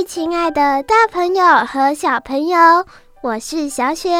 [0.00, 2.58] 嗨，亲爱的大朋友和小朋友，
[3.22, 4.10] 我是小雪。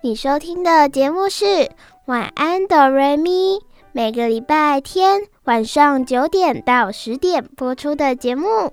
[0.00, 1.44] 你收听的节目是
[2.06, 3.56] 《晚安，哆瑞咪》，
[3.92, 8.72] 每个礼拜天晚上九点到十点播出的节目。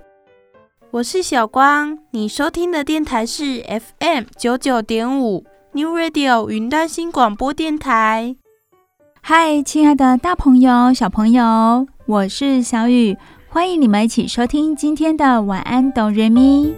[0.91, 3.61] 我是小光，你收听的电台是
[3.99, 8.37] FM 九九点五 New Radio 云端新广播电台。
[9.21, 13.17] 嗨，亲爱的大朋友、小朋友，我是小雨，
[13.49, 16.75] 欢迎你们一起收听今天的晚安哆瑞咪。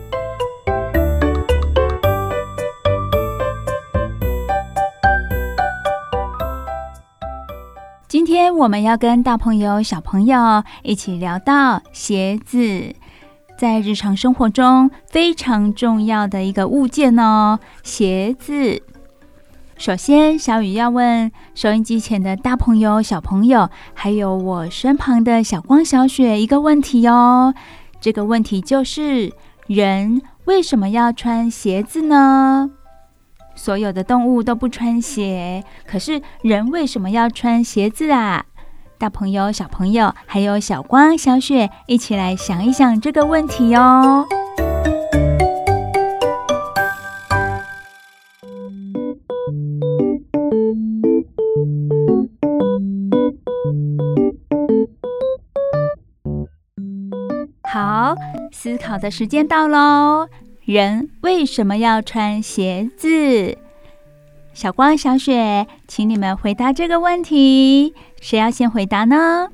[8.08, 12.95] 今天我们要跟大朋友、小朋友一起聊到鞋子。
[13.58, 18.81] 在日常生活中非常重要的一个物件哦，鞋子。
[19.80, 27.53] 首先，小雨要问收音机前的大朋友、小朋友，还有我身旁的小光、小雪一个问题哦。
[28.02, 29.31] 这个问题就是：
[29.67, 32.69] 人为什么要穿鞋子呢？
[33.55, 38.44] 所有的动物都不穿鞋，可是人为什么要穿鞋子啊？
[38.97, 44.28] 大朋友、小朋友，还有小光、小雪，一起来想一想这个问题哦。
[57.72, 58.16] 好，
[58.52, 60.28] 思考的时间到喽。
[60.66, 63.57] 人为什么要穿鞋子？
[64.56, 67.94] 小光、小雪，请你们回答这个问题。
[68.19, 69.50] 谁要先回答呢？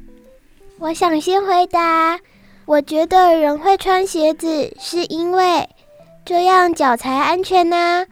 [0.80, 2.18] 我想先回答。
[2.66, 5.70] 我觉得人会穿鞋子，是因为
[6.24, 8.06] 这样脚才安全呢，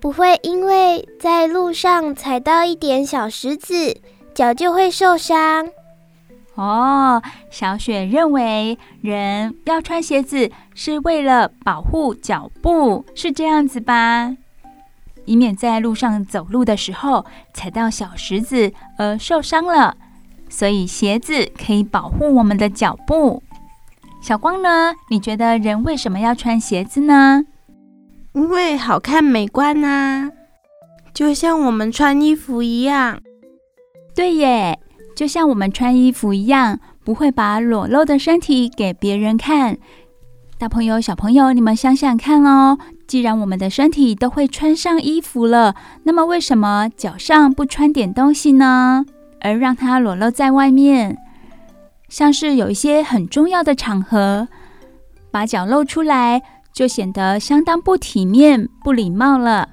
[0.00, 3.96] 不会因为在路上踩到一点小石子，
[4.32, 5.68] 脚就会受伤。
[6.58, 14.36] 哦，小雪认为人要穿鞋子是为了保护脚步，是这样子吧？
[15.24, 17.24] 以免在路上走路的时候
[17.54, 19.96] 踩到小石子而受伤了，
[20.48, 23.40] 所以鞋子可以保护我们的脚步。
[24.20, 24.92] 小光呢？
[25.10, 27.44] 你觉得人为什么要穿鞋子呢？
[28.32, 30.32] 因为好看美观啊，
[31.14, 33.20] 就像我们穿衣服一样。
[34.16, 34.80] 对耶，
[35.18, 39.76] 就像我们穿衣服一样，不会把裸露的身体给别人看。
[40.58, 42.78] 大朋友、小朋友，你们想想看哦。
[43.08, 45.74] 既然我们的身体都会穿上衣服了，
[46.04, 49.04] 那么为什么脚上不穿点东西呢？
[49.40, 51.18] 而让它裸露在外面，
[52.08, 54.46] 像是有一些很重要的场合，
[55.32, 56.40] 把脚露出来，
[56.72, 59.68] 就显得相当不体面、不礼貌了。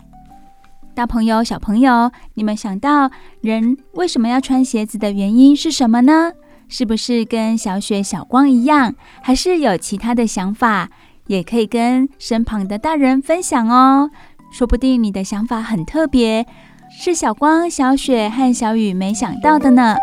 [0.96, 3.12] 大朋友、小朋友，你们想到
[3.42, 6.32] 人为什么要穿鞋子的原因是什么呢？
[6.70, 10.90] 是不是跟小雪、小光一样，还是有其他的想法？
[11.28, 14.10] 也可以跟身旁的大人分享哦，
[14.52, 16.48] 说不定你的想法很特别，
[16.90, 19.98] 是小光、小雪和小雨没想到的呢。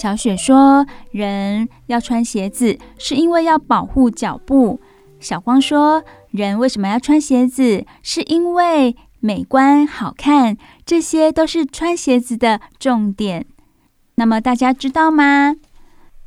[0.00, 4.80] 小雪说：“人要穿鞋子，是因为要保护脚部。”
[5.20, 6.02] 小光说
[6.32, 10.56] ：“人为什么要穿鞋子，是因为……”美观好看，
[10.86, 13.44] 这些都是穿鞋子的重点。
[14.14, 15.54] 那么大家知道吗？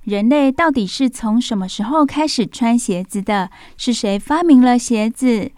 [0.03, 3.49] 人类到底是从什么时候开始穿鞋子的？
[3.75, 5.51] 是谁发明了鞋子？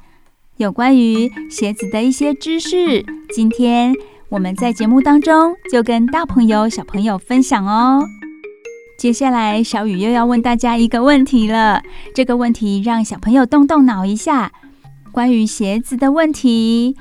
[0.55, 3.93] 有关于鞋子的一些知识，今天
[4.29, 8.03] 我们在节目当中就跟大朋友、小朋友分享哦。
[8.97, 11.81] 接下来，小雨又要问大家一个问题了。
[12.15, 14.51] 这个问题让小朋友动动脑一下，
[15.11, 16.95] 关于鞋子的问题。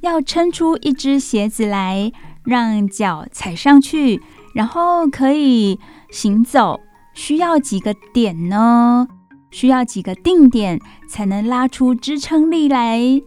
[0.00, 2.10] 要撑出一只鞋子来，
[2.42, 4.20] 让脚踩上去，
[4.54, 5.78] 然后可以
[6.10, 6.80] 行走，
[7.14, 9.06] 需要几个点呢？
[9.50, 13.22] 需要几个定点才能拉出支撑力来？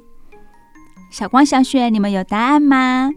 [1.14, 3.12] 小光、小雪，你们有答案吗？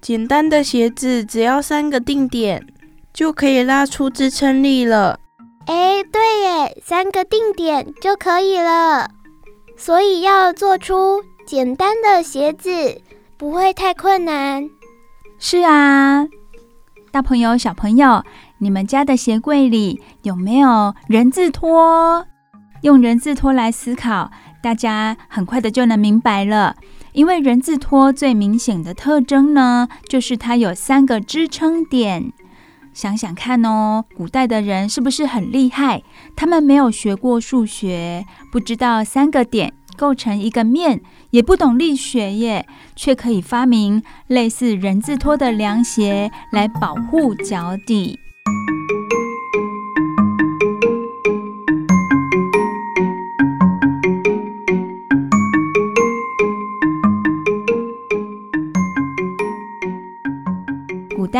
[0.00, 2.66] 简单的鞋子只要三个定点
[3.12, 5.20] 就可以拉出支撑力了。
[5.66, 9.10] 哎，对耶，三个定点就可以了。
[9.76, 11.22] 所以要做出。
[11.46, 13.02] 简单的鞋子
[13.36, 14.70] 不会太困难，
[15.38, 16.26] 是啊，
[17.10, 18.24] 大朋友、小朋友，
[18.58, 22.24] 你们家的鞋柜里有没有人字拖？
[22.80, 24.30] 用人字拖来思考，
[24.62, 26.76] 大家很快的就能明白了。
[27.12, 32.32] 因为人字拖最明显的特征呢，就是它有三个支撑点。
[32.92, 36.02] 想想看哦，古代的人是不是很厉害？
[36.34, 42.66] 他们没有学过数学，不知道三个点构成一个面，也不懂力学耶，
[42.96, 48.18] 却可以发明类似人字拖的凉鞋来保护脚底。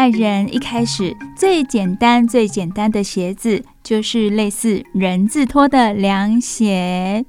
[0.00, 7.26] 代人一开始最简单、最简单的鞋子就是类似人字拖的凉鞋，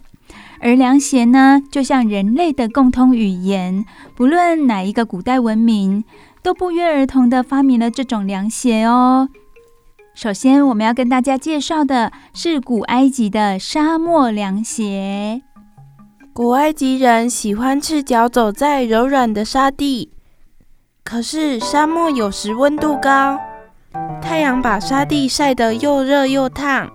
[0.62, 3.84] 而凉鞋呢，就像人类的共通语言，
[4.16, 6.06] 不论哪一个古代文明，
[6.42, 9.28] 都不约而同地发明了这种凉鞋哦。
[10.16, 15.42] 首先，我们要跟大家介绍的是古埃及的沙漠凉鞋。
[16.32, 20.12] 古埃及人喜欢赤脚走在柔软的沙地。
[21.12, 23.38] 可是沙漠有时温度高，
[24.22, 26.90] 太阳把沙地晒得又热又烫，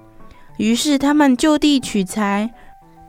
[0.56, 2.50] 于是他们就地取材，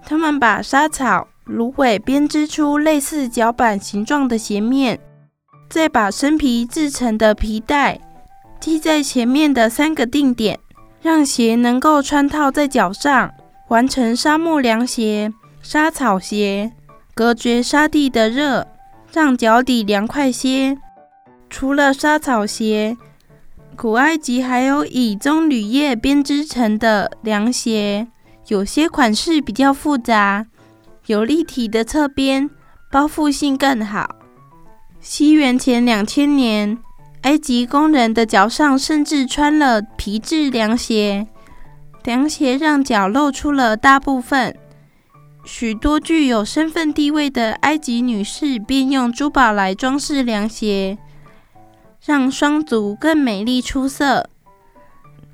[0.05, 4.99] 他们把沙草、芦苇编织出类似脚板形状的鞋面，
[5.69, 8.01] 再把生皮制成的皮带
[8.59, 10.59] 系在前面的三个定点，
[11.01, 13.33] 让鞋能够穿套在脚上，
[13.69, 15.31] 完成沙漠凉鞋、
[15.61, 16.73] 沙草鞋，
[17.15, 18.67] 隔绝沙地的热，
[19.13, 20.77] 让脚底凉快些。
[21.49, 22.97] 除了沙草鞋，
[23.75, 28.07] 古埃及还有以棕榈叶编织成的凉鞋，
[28.47, 30.45] 有些款式比较复杂，
[31.07, 32.49] 有立体的侧边，
[32.91, 34.15] 包覆性更好。
[34.99, 36.77] 西元前两千年，
[37.21, 41.27] 埃及工人的脚上甚至穿了皮质凉鞋，
[42.03, 44.55] 凉鞋让脚露出了大部分。
[45.45, 50.97] 许多具有身份地位的埃及女士便用珠宝来装饰凉鞋。
[52.05, 54.29] 让双足更美丽出色。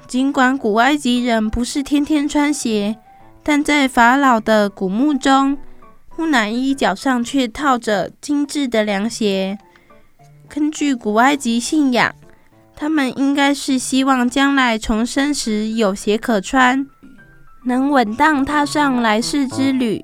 [0.08, 2.98] 尽管古埃及人不是天天穿鞋，
[3.42, 5.58] 但在法老的古墓中，
[6.18, 9.58] 木乃伊脚上却套着精致的凉鞋。
[10.48, 12.14] 根据古埃及信仰，
[12.76, 16.86] 他们应该是希望将来重生时有鞋可穿，
[17.66, 20.04] 能稳当踏上来世之旅。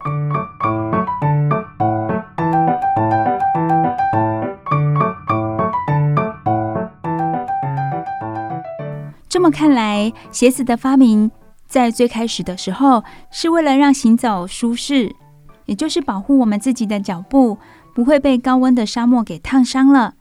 [9.49, 11.31] 看来，鞋子的发明
[11.67, 15.15] 在最开始的时候是为了让行走舒适，
[15.65, 17.57] 也就是保护我们自己的脚步
[17.93, 20.15] 不会被高温的沙漠给烫伤了。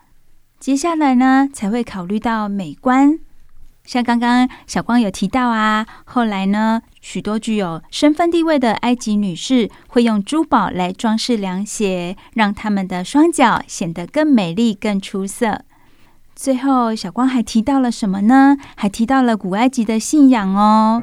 [0.58, 3.19] 接下来呢，才会考虑到美观。
[3.84, 15.62] 像刚刚小光有提到啊，后来呢，许多具有身份地位的埃及女士会用珠宝来装饰凉鞋，让她们的双脚显得更美丽、更出色。
[16.40, 18.56] 最后，小光还提到了什么呢？
[18.76, 21.02] 还提到了古埃及的信仰哦，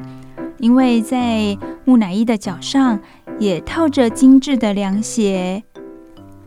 [0.60, 2.98] 因为在木乃伊的脚上
[3.38, 5.62] 也套着精致的凉鞋，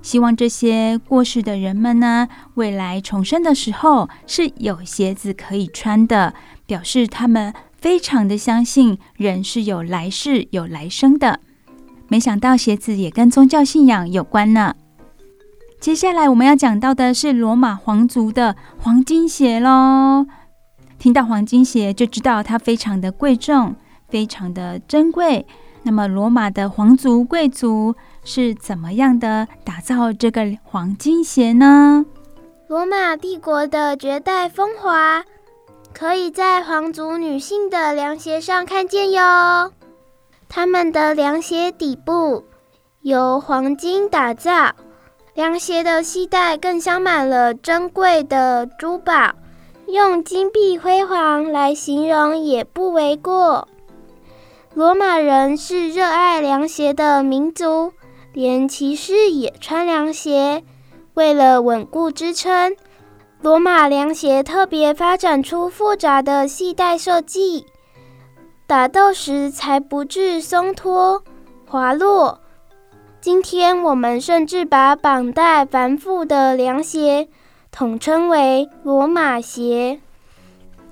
[0.01, 6.33] 希望这些过世的人们呢，未来重生的时候是有鞋子可以穿的，
[6.65, 11.39] 表示他们非常的相信人是有来世、有来生的。
[12.07, 14.73] 没想到鞋子也跟宗教信仰有关呢。
[15.79, 20.25] 接下来我们要讲到的是罗马皇族的黄金鞋喽。
[20.97, 23.75] 听到黄金鞋就知道它非常的贵重，
[24.09, 25.47] 非常的珍贵。
[25.83, 27.95] 那么罗马的皇族贵族
[28.25, 32.05] 是怎么样的打造这个黄金鞋呢？
[32.67, 35.23] 罗马帝国的绝代风华
[35.93, 39.71] 可以在皇族女性的凉鞋上看见哟。
[40.49, 42.43] 她们的凉鞋底部
[43.01, 44.75] 由黄金打造。
[45.39, 49.35] 凉鞋的系带更镶满了珍贵的珠宝，
[49.87, 53.65] 用金碧辉煌来形容也不为过。
[54.73, 57.93] 罗马人是热爱凉鞋的民族，
[58.33, 60.61] 连骑士也穿凉鞋。
[61.13, 62.75] 为了稳固支撑，
[63.41, 67.65] 罗马凉鞋特别发展出复杂的系带设计，
[68.67, 71.23] 打斗时才不致松脱
[71.65, 72.41] 滑落。
[73.21, 77.27] 今天我们甚至把绑带繁复的凉鞋
[77.69, 79.99] 统称为罗马鞋。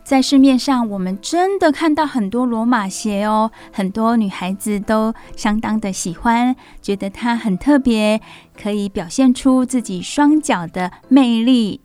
[0.04, 8.20] 在市面上，我们真的看到很多罗马鞋哦，很多女孩子都相当的喜欢，觉得它很特别，
[8.62, 11.80] 可以表现出自己双脚的魅力。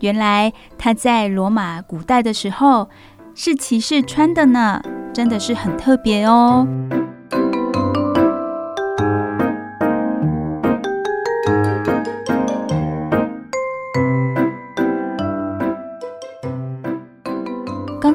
[0.00, 2.88] 原来它在罗马古代的时候
[3.32, 4.82] 是骑士穿的呢，
[5.14, 6.66] 真的是很特别哦。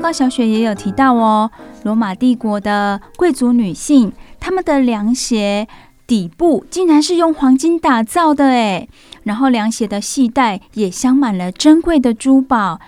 [0.02, 1.52] 刚小雪也有提到哦，
[1.84, 5.68] 罗马帝国的贵族女性，她们的凉鞋
[6.08, 8.90] 底部竟然是用黄金打造的诶，
[9.24, 12.80] 然后凉鞋的系带也镶满了珍贵的珠宝。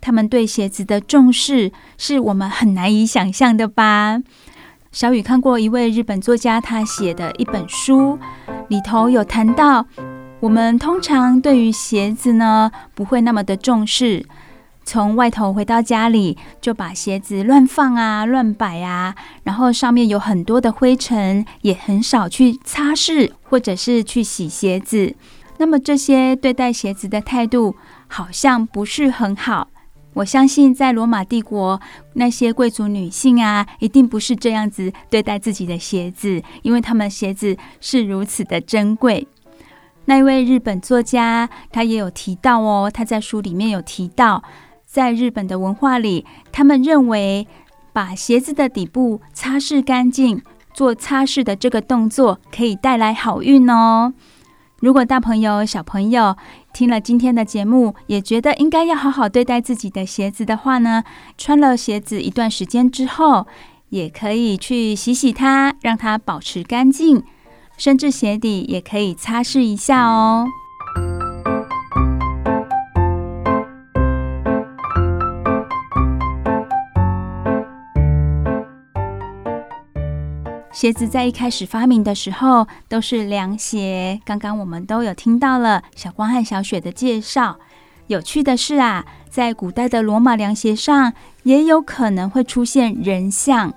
[0.00, 4.22] 他们对鞋子的重视，是我们很难以想象的吧？
[4.92, 8.18] 小雨看过一位日本作家他写的一本书，
[8.68, 9.84] 里头有谈到，
[10.40, 14.24] 我们通常对于鞋子呢，不会那么的重视。
[14.86, 25.16] 从外头回到家里，就把鞋子乱放啊、乱摆啊，然后上面有很多的灰尘，也很少去擦拭或者是去洗鞋子。
[25.58, 27.74] 那么这些对待鞋子的态度，
[28.06, 29.68] 好像不是很好。
[30.14, 31.80] 我相信在罗马帝国，
[32.14, 39.26] 那些贵族女性啊，一定不是这样子对待自己的鞋子，因为他们鞋子是如此的珍贵。
[40.04, 44.42] 那一位日本作家，他也有提到哦，他在书里面有提到。
[44.96, 47.46] 在日本的文化里，他们认为
[47.92, 50.40] 把鞋子的底部擦拭干净，
[50.72, 54.14] 做擦拭的这个动作可以带来好运哦。
[54.80, 56.34] 如果大朋友、小朋友
[56.72, 61.04] 听了今天的节目，也觉得应该要好好对待自己的鞋子的话呢，
[61.36, 63.46] 穿了鞋子一段时间之后，
[63.90, 67.22] 也可以去洗洗它，让它保持干净，
[67.76, 70.46] 甚至鞋底也可以擦拭一下哦。
[80.76, 87.56] 鞋子在一开始发明的时候都是凉鞋，刚刚我们都有听到了小光和小雪的介绍。
[88.08, 91.14] 有趣的是啊，在古代的罗马凉鞋上
[91.44, 93.72] 也有可能会出现人像。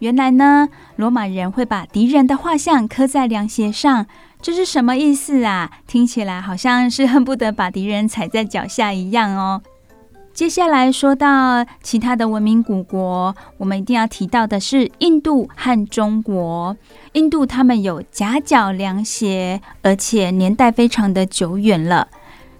[0.00, 4.04] 原来呢，罗马人会把敌人的画像刻在凉鞋上，
[4.42, 5.70] 这是什么意思啊？
[5.86, 9.62] 听起来好像是恨不得把敌人踩在脚下一样哦。
[10.40, 16.74] 接下来说到其他的文明古国，我们一定要提到的是印度和中国。
[17.12, 22.08] 印度他们有夹脚凉鞋，而且年代非常的久远了。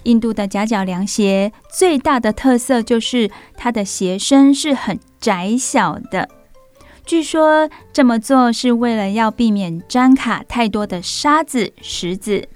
[0.03, 6.29] 印度的夹脚凉鞋最大的特色就是它的鞋身是很窄小的，
[7.07, 12.47] 据说这么做是为了要避免粘卡太多的沙子、石子。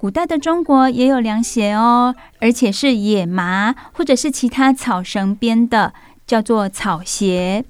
[0.00, 5.92] 古代的中国也有凉鞋哦，而且是野麻或者是其他草绳编的，
[6.26, 7.66] 叫做草鞋。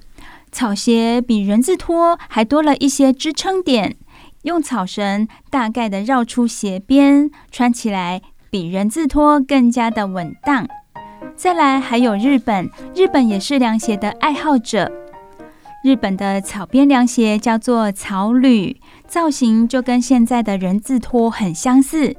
[0.49, 3.97] 草鞋比人字拖还多了一些支撑点，
[4.43, 10.65] 用草绳大概的绕出鞋边，穿起来比人字拖更加的稳当。
[11.35, 14.89] 再来还有日本，日本也是凉鞋的爱好者。
[15.83, 18.80] 日本的草编凉鞋叫做草履。
[19.11, 22.15] 造型就跟现在的人字拖很相似。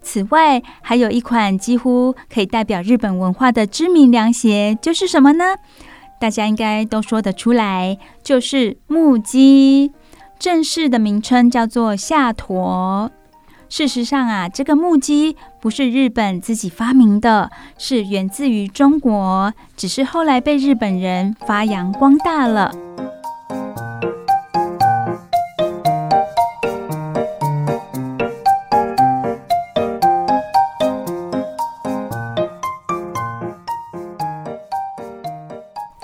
[0.00, 5.56] 此外，还有一款几乎可以代表日本文化的知名凉鞋，就是什么呢？
[6.20, 9.90] 大家应该都说得出来，就是木屐。
[10.38, 13.10] 正式的名称叫做夏驼。
[13.68, 22.72] 事实上啊，这个木屐不是日本自己发明的，是源自于中国，只是后来被日本人发扬光大了。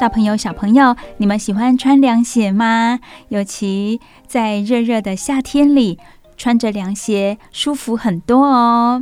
[0.02, 2.98] 大朋友、小朋友，你们喜欢穿凉鞋吗？
[3.28, 5.96] 尤其在热热的夏天里，
[6.36, 9.00] 穿着凉鞋舒服很多哦。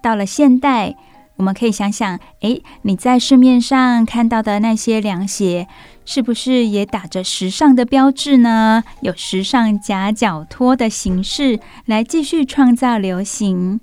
[0.00, 0.94] 到了现代，
[1.38, 5.66] 我们可以想想，诶，你在市面上看到的那些凉鞋，
[6.04, 8.84] 是不是也打着时尚的标志呢？
[9.00, 13.80] 有时尚夹脚拖的形式来继续创造流行。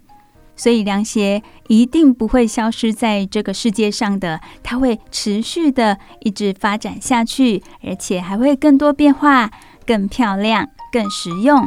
[0.59, 9.49] 所以凉鞋一定不会消失在这个世界上的，它会持续的一直发展下去，而且还会更多变化、
[9.87, 11.65] 更漂亮、更实用。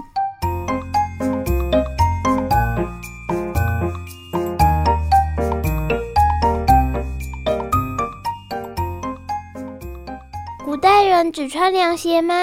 [10.62, 12.34] 古代人只穿凉鞋吗？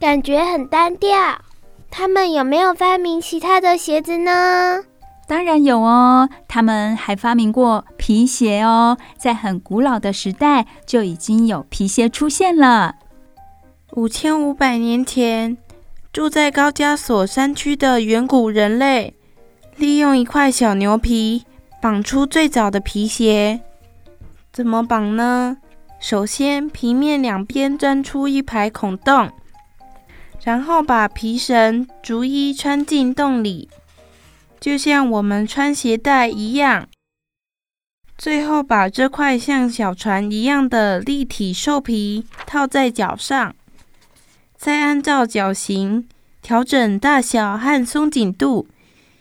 [0.00, 1.40] 感觉很单调。
[1.88, 4.82] 他们有没有发明其他的鞋子呢？
[5.28, 12.94] 当然有哦，他们还发明过皮鞋哦，在很古老的时代就已经有皮鞋出现了。
[13.92, 15.58] 五千五百年前，
[16.14, 19.14] 住在高加索山区的远古人类，
[19.76, 21.44] 利用一块小牛皮
[21.82, 23.60] 绑出最早的皮鞋。
[24.50, 25.58] 怎么绑呢？
[26.00, 29.30] 首先，皮面两边钻出一排孔洞，
[30.42, 33.68] 然后把皮绳逐一穿进洞里，
[34.60, 36.88] 就像我们穿鞋带一样。
[38.16, 43.54] 最后，把这块像小船一样的立体兽皮套在脚上，
[44.56, 46.08] 再按照脚型
[46.42, 48.66] 调整大小和松紧度，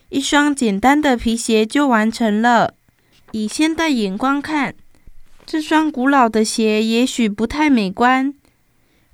[0.10, 2.74] 一双简单的皮鞋就完成了。
[3.34, 4.74] 以现代眼光看，
[5.46, 8.34] 这双古老的鞋也许不太美观，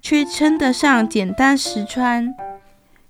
[0.02, 2.34] 却称得上简单实穿。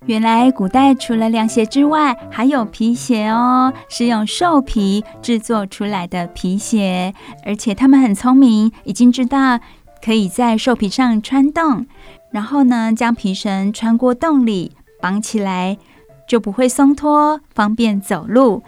[0.06, 7.14] 原来古代除了凉鞋之外，还有皮鞋哦，是用兽皮制作出来的皮鞋，
[7.46, 9.60] 而且他们很聪明，已经知道
[10.04, 11.86] 可以在兽皮上穿洞，
[12.32, 15.78] 然后呢，将皮绳穿过洞里绑起来，
[16.28, 18.62] 就不会松脱，方便走路。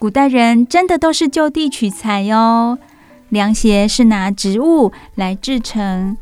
[0.00, 2.76] 古代人真的都是就地取材哟，
[3.28, 6.16] 凉鞋是拿植物来制成。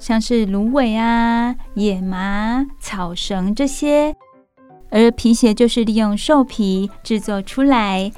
[0.00, 4.16] 像是芦苇啊、野麻、草绳这些，
[4.90, 8.10] 而皮鞋就是利用兽皮制作出来。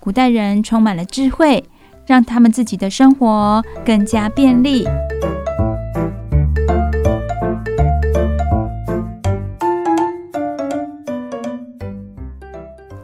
[0.00, 1.64] 古代人充满了智慧，
[2.06, 4.84] 让他们自己的生活更加便利。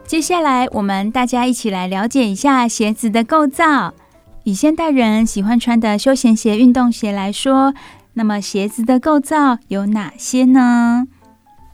[0.05, 3.93] 接下来，我们大家一起来了解一下鞋子的构造。
[4.43, 7.73] 以现代人喜欢穿的休闲鞋、运动鞋来说，
[8.15, 11.07] 那么鞋子的构造有哪些呢？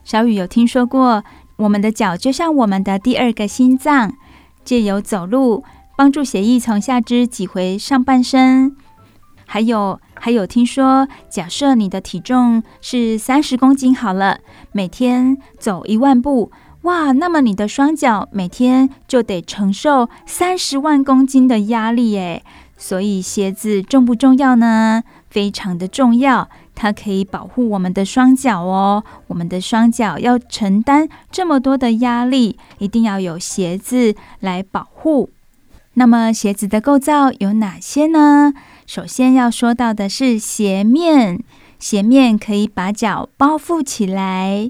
[0.04, 1.24] 小雨有听说过，
[1.58, 4.14] 我们的脚就像我们的第二个心脏，
[4.66, 5.64] 借由走路
[5.96, 8.76] 帮助血液从下肢挤回上半身。
[9.46, 14.40] 还有，还有听说，假设你的体重是三十公斤好了，
[14.72, 16.52] 每天走一万步，
[16.84, 22.44] 哇，那么你的双脚每天就得承受三十万公斤的压力诶。
[22.78, 25.04] 所以鞋子重不重要呢？
[25.32, 29.04] 非常的重要，它可以保护我们的双脚哦。
[29.28, 35.30] 我们的双脚要承担这么多的压力，一定要有鞋子来保护。
[35.96, 38.54] 那么鞋子的构造有哪些呢？
[38.86, 41.42] 首先要说到的是鞋面，
[41.80, 44.70] 鞋面可以把脚包覆起来。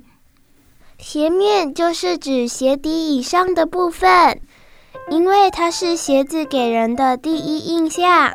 [0.99, 4.39] 鞋面就是指鞋底以上的部分。
[5.09, 8.31] 因为它是鞋子给人的第一印象，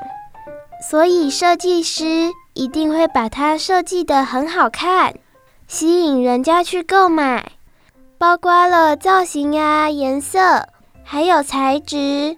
[0.89, 5.15] 所以设计师一定会把它设计得很好看，
[5.67, 7.51] 吸引人家去购买。
[8.19, 10.69] 包括了造型啊、颜色，
[11.03, 12.37] 还有材质，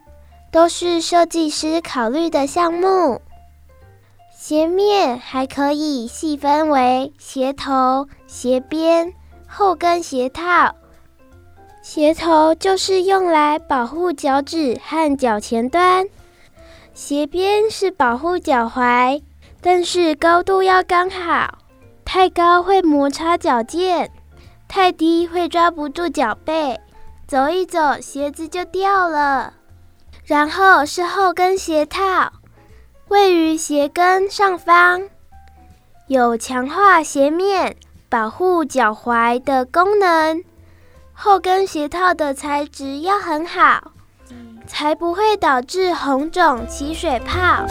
[0.50, 3.20] 都是设计师考虑的项目。
[4.34, 9.12] 鞋面还可以细分为鞋头、鞋边、
[9.46, 10.74] 后跟鞋套。
[11.82, 16.06] 鞋头就是用来保护脚趾和脚前端，
[16.98, 19.22] 鞋边是保护脚踝，
[19.60, 21.58] 但是高度要刚好，
[22.04, 24.10] 太高会摩擦脚尖，
[24.66, 26.76] 太低会抓不住脚背，
[27.28, 29.54] 走一走鞋子就掉了。
[30.24, 32.32] 然后是后跟鞋套，
[33.06, 35.08] 位于鞋跟上方，
[36.08, 37.76] 有强化鞋面、
[38.08, 40.42] 保护脚踝的功能。
[41.14, 43.92] 后跟鞋套的材质要很好，
[44.68, 47.66] 才不会导致红肿起水泡。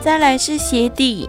[0.00, 1.28] 再来是鞋底，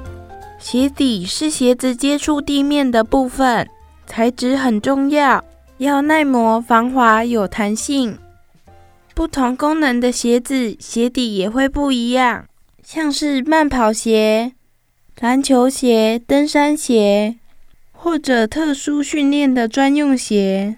[0.58, 3.67] 鞋底是鞋子接触地面的部分，
[4.06, 5.43] 材质很重要，
[5.80, 8.17] 要耐磨、防滑、有弹性。
[9.13, 12.45] 不同功能的鞋子鞋底也会不一样，
[12.82, 14.54] 像是慢跑鞋、
[15.19, 17.36] 篮球鞋、登山鞋，
[17.91, 20.78] 或者特殊训练的专用鞋，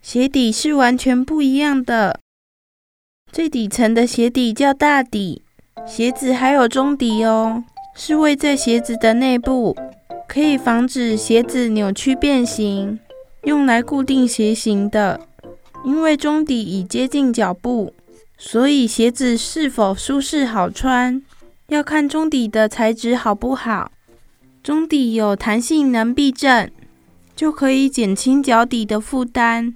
[0.00, 2.18] 鞋底是完全不一样的。
[3.30, 5.42] 最底层的鞋底叫大底，
[5.86, 7.62] 鞋子还有中底哦，
[7.94, 9.76] 是位在鞋子的内部，
[10.26, 12.98] 可以防止鞋子扭曲变形，
[13.42, 15.20] 用来固定鞋型的。
[15.84, 17.92] 因为中底已接近脚部，
[18.38, 21.22] 所以鞋子是否舒适好穿，
[21.68, 23.90] 要看中底的材质好不好。
[24.62, 26.70] 中底有弹性能避震，
[27.34, 29.74] 就可以减轻脚底的负担。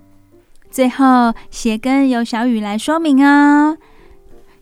[0.70, 3.78] 最后，鞋跟由小雨来说明哦。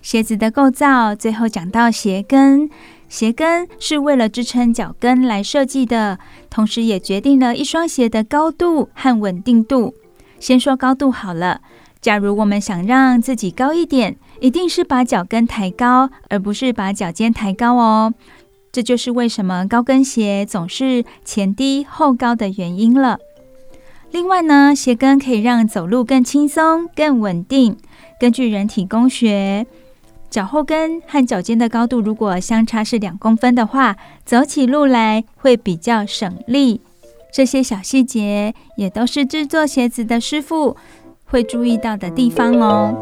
[0.00, 2.70] 鞋子的构造，最后讲到鞋跟，
[3.08, 9.94] 鞋跟是为了支撑脚跟来设计的，同时也决定了一双鞋的高度和稳定度。
[10.38, 11.60] 先说高度好了。
[12.06, 18.14] 假如我们想让自己高一点，一定是把脚跟抬高，而不是把脚尖抬高哦。
[18.70, 23.18] 这就是为什么高跟鞋总是前低后高的原因了。
[24.12, 27.76] 另外呢，鞋跟可以让走路更轻松、更稳定。
[28.20, 29.66] 根据人体工学，
[30.30, 36.82] 脚后跟和脚尖的高度如果相差是两公分的话，走起路来会比较省力。
[37.32, 40.76] 这些小细节也都是制作鞋子的师傅
[41.26, 42.94] 会注意到的地方哦。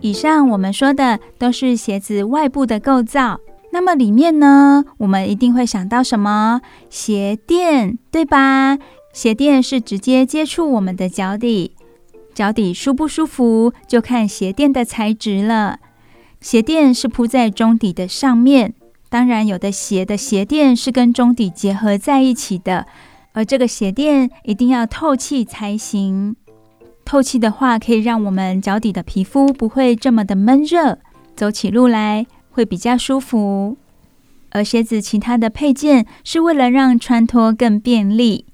[0.00, 3.38] 以上我们说的都是鞋子外部的构造，
[3.70, 6.60] 那么里面呢，我们一定会想到什么？
[6.88, 8.76] 鞋垫，对吧？
[9.12, 11.76] 鞋垫是直接接触我们的脚底，
[12.34, 15.78] 脚底舒不舒服就看鞋垫的材质了。
[16.40, 18.74] 鞋垫是铺在中底的上面，
[19.10, 22.86] 当然有的鞋的鞋垫是跟中底结合在一起的，
[23.32, 26.36] 而这个鞋垫一定要透气才行。
[27.04, 30.98] 透气的话，可以让我们脚底的皮肤不会这么的闷热，
[31.34, 33.76] 走起路来会比较舒服。
[34.50, 38.46] 而鞋子其他的配件是为了让穿脱更便利。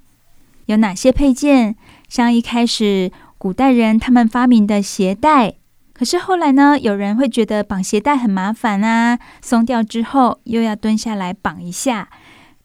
[0.67, 1.77] 有哪些配件？
[2.09, 5.55] 像一开始古代人他们发明的鞋带，
[5.97, 12.11] 可是后来呢，有人会觉得绑鞋带很麻烦啊，松掉之后又要蹲下来绑一下。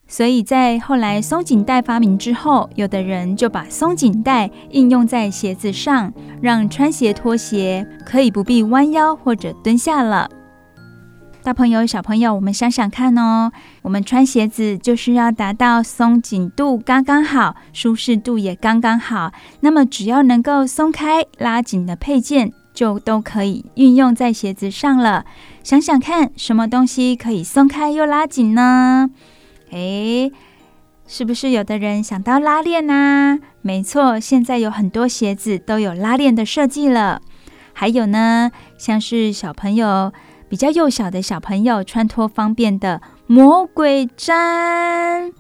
[0.06, 10.30] 所以在后来松紧带发明之后，有的人就把松紧带应用在鞋子上，让穿鞋脱鞋可以不必弯腰或者蹲下了。
[11.42, 13.50] 大朋友、小朋友，我们想想看哦，
[13.82, 19.32] 我们穿鞋子就是要达到松紧度刚刚好，舒适度也刚刚好。
[19.62, 25.24] 那么只要能够松开、拉紧的配件，就都可以运用在鞋子上了。
[25.62, 29.08] 想想看，什么东西可以松开又拉紧呢？
[29.70, 30.32] 哎，
[31.06, 33.38] 是不是有的人想到拉链呢？
[33.62, 37.22] 没错，现在有很多鞋子都有拉链的设计了。
[37.72, 40.12] 还有呢，像是小朋友
[40.50, 45.32] 比较幼小的小朋友穿脱方便的魔鬼毡。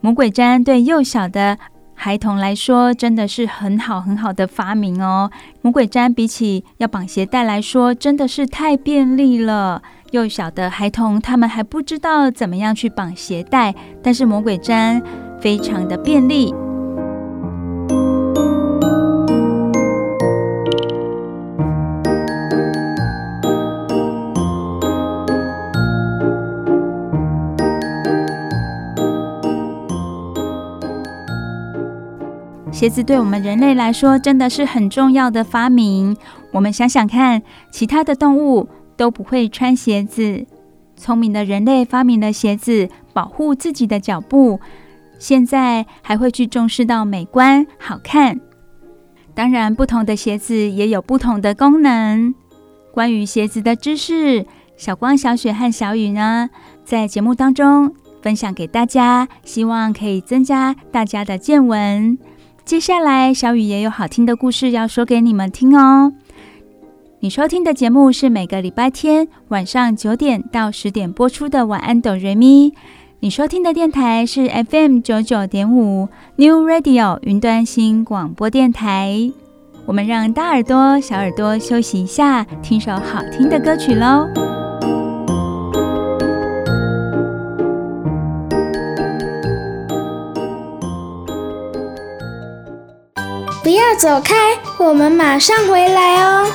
[0.00, 1.58] 魔鬼毡对幼小的
[2.00, 5.28] 孩童来说真的是很好很好的发明哦。
[5.62, 9.82] 魔鬼毡比起要绑鞋带来说，真的是太便利了。
[10.12, 15.02] 幼小的孩童，他们还不知道怎么样去绑鞋带，但是魔鬼毡
[15.40, 16.54] 非常的便利。
[32.78, 36.16] 鞋子对我们人类来说真的是很重要的发明。
[36.52, 38.68] 我们想想看，其他的动物。
[38.96, 40.44] 都不会穿鞋子，
[40.96, 44.58] 聪明的人类发明了鞋子，保护自己的脚步。
[45.20, 48.40] 现在还会去重视到美观、好看。
[49.34, 52.34] 当然，不同的鞋子也有不同的功能。
[52.92, 54.44] 关于鞋子的知识，
[54.76, 56.50] 小光、小雪和小雨呢，
[56.84, 62.18] 在节目当中分享给大家，希望可以增加大家的见闻。
[62.68, 66.12] 接下来，小雨也有好听的故事要说给你们听哦。
[67.20, 72.70] 你收听的节目是每个礼拜天晚上九点到十点播出的《晚安，哆瑞咪》。
[73.20, 79.32] 你收听的电台是 FM 九九点五 New Radio 云端新广播电台。
[79.86, 84.28] 我们让大耳朵、小耳朵休息一下，听首好听的歌曲喽。
[93.68, 94.34] 不要走开，
[94.78, 96.50] 我们马上回来哦。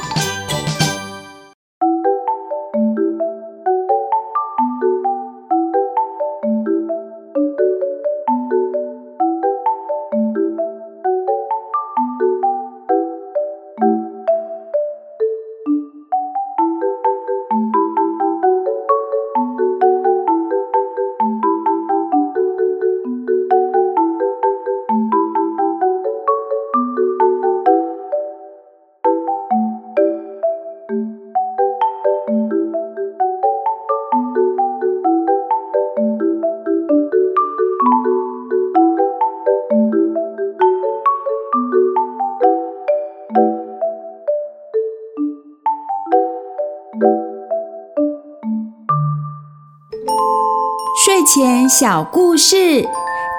[51.69, 52.84] 小故事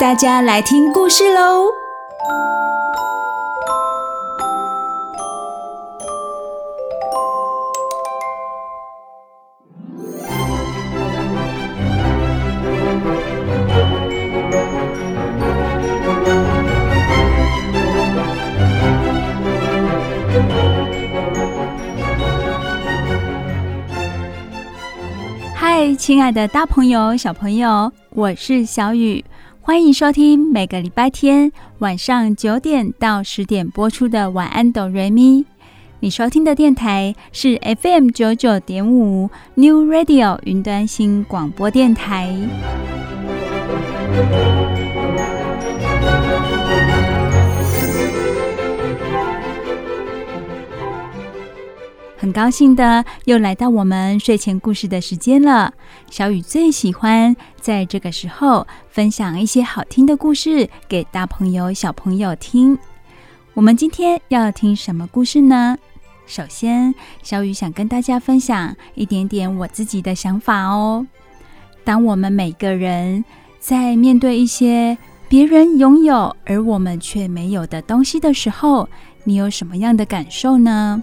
[0.01, 1.85] 大家来听故事喽。
[25.55, 29.25] 嗨亲爱的大朋友小朋友我是小雨，
[29.61, 31.51] 欢迎收听每个礼拜天
[31.81, 35.41] 晚上九点到十点播出的《晚安，哆瑞咪》。
[35.99, 42.33] 你收听的电台是 FM 九九点五 New Radio 云端新广播电台。
[52.17, 55.75] 很高兴的又来到我们睡前故事的时间了。
[56.11, 62.79] 小雨最喜欢在这个时候分享一些好听的故事给大朋友、小朋友听。
[63.53, 65.77] 我们今天要听什么故事呢？
[66.27, 71.07] 首先，小雨想跟大家分享一点点我自己的想法哦。
[71.85, 73.25] 当我们每个人
[73.59, 74.97] 在面对一些
[75.29, 78.89] 别人拥有而我们却没有的东西的时候，
[79.25, 81.03] 你有什么样的感受呢？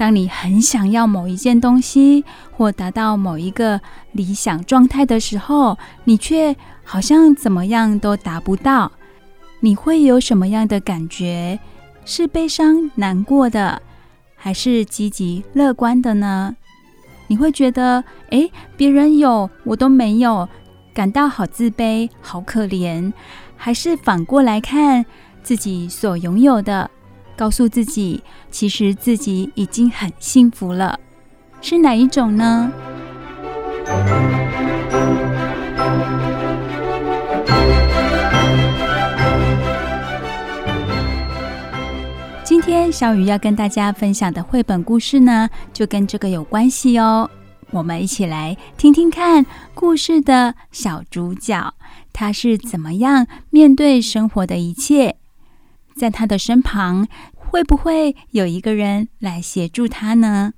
[0.00, 2.24] 当你很想要某一件东西，
[2.56, 3.78] 或达到某一个
[4.12, 8.90] 理想状态的时候，你却好像怎么样都达不到，
[9.60, 11.60] 你会有什么样的感觉？
[12.06, 13.82] 是悲伤难过的，
[14.36, 16.56] 还是积极乐观的呢？
[17.26, 20.48] 你会觉得，诶，别人有，我都没有，
[20.94, 23.12] 感到好自卑、好可怜，
[23.54, 25.04] 还是反过来看
[25.42, 26.90] 自己所拥有的？
[27.40, 31.00] 告诉自己，其实自己已经很幸福了，
[31.62, 32.70] 是哪一种呢？
[42.44, 47.30] 今天小雨要跟大家分享的绘本故事呢，就跟这个有关系哦。
[47.70, 51.72] 我们一起来听听看故事的小主角，
[52.12, 55.16] 他是怎么样面对生活的一切。
[55.96, 57.08] 在他的身旁，
[57.50, 60.52] 会不会有一个人来协助他呢？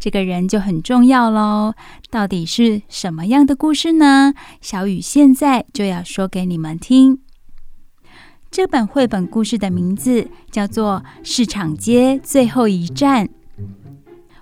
[0.00, 1.74] 这个人就很重要喽。
[2.10, 4.34] 到底是什么样的故事呢？
[4.60, 7.20] 小雨现在就要说给你们听。
[8.50, 13.26] 这本绘本故事的名字叫做《市场街最后一站》，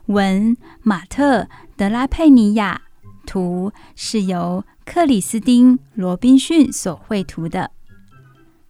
[0.06, 1.42] 文马特·
[1.76, 2.80] 德拉佩尼亚，
[3.26, 7.70] 图是由克里斯汀·罗宾逊所绘图的。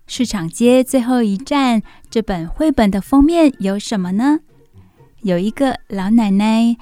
[0.07, 1.83] 市场街最后一站，
[2.15, 4.39] 这本绘本的封面有什么呢？
[5.23, 6.77] 有一个老奶奶，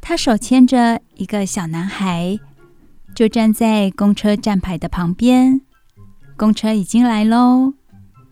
[0.00, 2.40] 她手牵着一个小男孩，
[3.14, 5.60] 就站在公车站牌的旁边。
[6.36, 7.74] 公车已经来喽，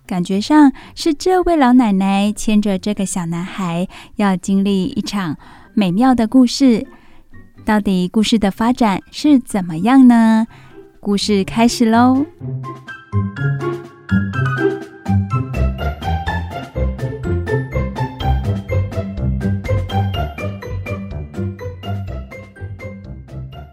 [0.05, 5.39] 感觉上是这位老奶奶牵着这个小男孩，要经历一场
[5.75, 6.85] 美妙的故事。
[7.65, 10.49] 到底故事的发展是怎么样呢？
[10.99, 12.27] 故事开始喽！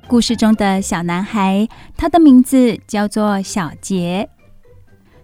[0.07, 4.29] 故事中的小男孩，他的名字叫做小杰。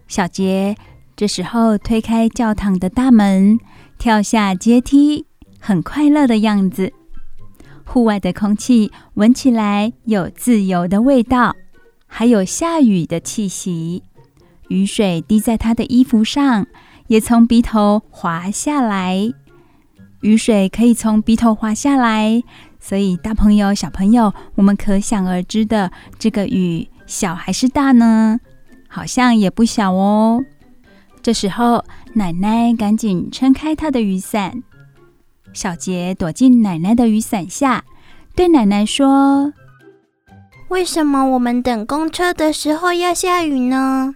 [0.08, 0.76] 小杰
[1.15, 3.58] 这时候推开教堂的大门，
[3.97, 5.26] 跳下阶梯，
[5.60, 6.91] 很快乐的样子。
[7.86, 11.56] 户外的空气闻起来有自由的味道，
[12.06, 14.04] 还有下雨的气息。
[14.69, 16.65] 雨水滴在他的衣服上，
[17.08, 19.32] 也从鼻头滑下来。
[20.21, 22.41] 雨水可以从鼻头滑下来。
[22.80, 28.39] 所以，大朋友、小朋友，我们可想而知的，这个雨小还是大呢？
[28.89, 30.43] 好像也不小哦。
[31.21, 34.63] 这时候，奶奶赶紧撑开她的雨伞，
[35.54, 37.86] 小杰躲进奶奶的雨伞下，
[38.36, 39.54] 对奶奶说
[40.67, 44.15] ：“为什么我们等公车的时候要下雨呢？”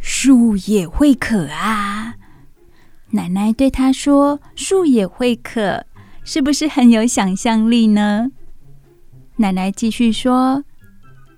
[0.00, 2.14] 树也会渴啊！
[3.10, 5.84] 奶奶对他说：“树也会渴。”
[6.24, 8.32] 是不是很有想象力呢？
[9.36, 10.64] 奶奶继续说：“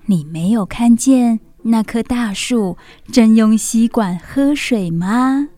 [0.06, 2.78] 你没有看见那棵大树
[3.12, 5.48] 正用吸管喝水吗？”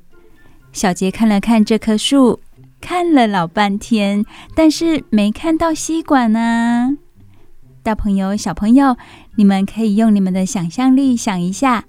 [0.73, 2.41] 小杰看了看这棵树，
[2.81, 6.91] 看了老半天，但是没看到吸管啊！
[7.85, 8.97] 大朋友、小朋友，
[9.37, 11.85] 你们可以用你们的想象力想一下，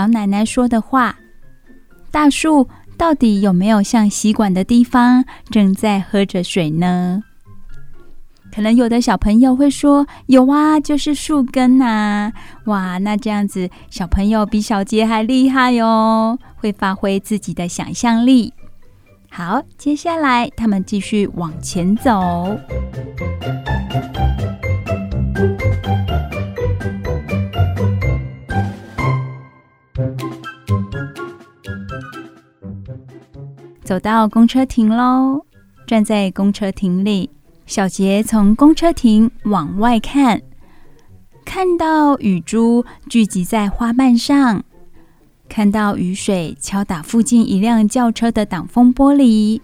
[0.00, 1.18] 老奶奶说的话：
[2.10, 2.66] 大树。
[2.96, 7.22] 到底有没有像吸管的地方正在喝着水呢？
[8.54, 12.32] 可能有的小朋友会说：“有啊，就是树根呐！”
[12.64, 18.52] 哇，那这样子小朋友比小杰还厉害哟，会发挥自己的想象力。
[19.30, 22.20] 好，接下来他们继续往前走。
[33.90, 35.44] 走到公车亭喽，
[35.84, 37.28] 站在公车亭里，
[37.66, 40.40] 小杰从公车亭往外看，
[41.44, 44.62] 看到雨珠聚集在花瓣上，
[45.48, 49.60] 看到雨水敲打附近一辆轿车的挡风玻璃。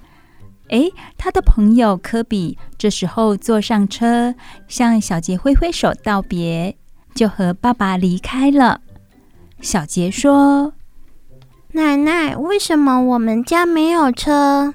[0.70, 4.34] 哎，他的朋友科比这时候坐上车，
[4.66, 6.76] 向小杰挥挥手道别，
[7.14, 8.80] 就和爸爸离开了。
[9.60, 10.72] 小杰说
[11.76, 14.72] ：“奶奶，为什么我们家没有车？”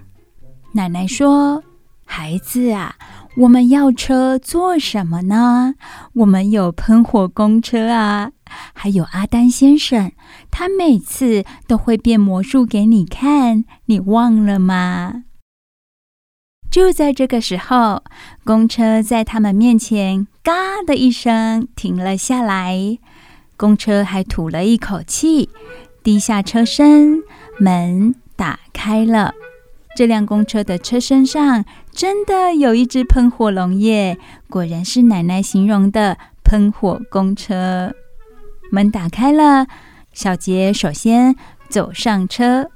[0.74, 1.64] 奶奶说
[2.06, 2.96] ：“孩子啊。”
[3.38, 5.76] 我们要车做什么呢？
[6.16, 8.32] 我们有喷火公车啊，
[8.74, 10.12] 还有阿丹先生，
[10.52, 15.24] 他每次都会变魔术给你看，你忘了吗？
[16.70, 18.04] 就在这个时候，
[18.44, 22.98] 公车在他们面前“嘎”的一声停了下来，
[23.56, 25.50] 公车还吐了一口气，
[26.04, 27.22] 低下车身，
[27.60, 29.34] 门打开了。
[29.96, 34.18] 这辆公车的车身上真的有一只喷火龙耶！
[34.50, 37.94] 果然是奶奶形容的喷火公车。
[38.72, 39.68] 门打开了，
[40.14, 41.36] 小杰首先
[41.68, 42.70] 走上车。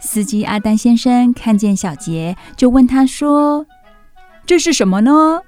[0.00, 3.66] 司机阿丹先生看见小杰，就问他说
[4.46, 5.40] ：“这是什么呢？”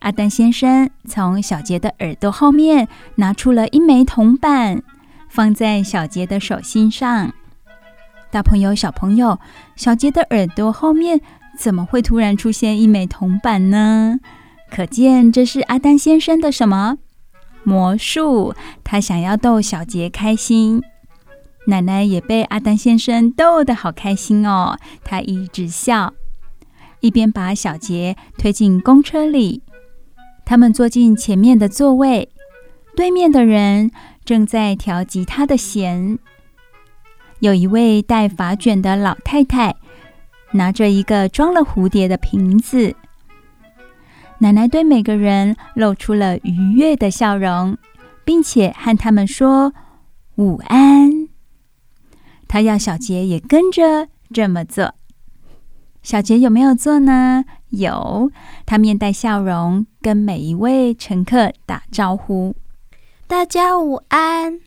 [0.00, 4.84] 阿丹先生从小杰的耳朵后面拿出了一枚铜板，
[5.28, 7.32] 放在小杰的手心上。
[8.30, 9.38] 大朋友、小朋友，
[9.76, 11.20] 小杰的耳朵后面
[11.58, 14.18] 怎么会突然出现一枚铜板呢？
[14.70, 16.98] 可见这是阿丹先生的什么
[17.62, 18.54] 魔术？
[18.84, 20.82] 他想要逗小杰开心。
[21.66, 26.14] 奶奶也被阿丹先生逗得好开心哦，她一直笑，
[27.00, 29.62] 一边把小杰推进公车里。
[30.46, 32.30] 他们坐进前面的座位，
[32.96, 33.90] 对面的人
[34.28, 36.18] 正在调吉他的弦。
[37.38, 39.74] 有一位戴发卷的老太太，
[40.52, 42.94] 拿着一个装了蝴蝶的瓶子。
[44.40, 47.78] 奶奶对每个人露出了愉悦的笑容，
[48.22, 49.72] 并且和他们说
[50.34, 51.26] 午安。
[52.46, 54.94] 她要小杰也跟着这么做。
[56.02, 57.46] 小杰有没有做呢？
[57.70, 58.30] 有，
[58.66, 62.54] 他面带笑容，跟每一位乘客打招呼
[63.28, 64.58] ：“大家午安。”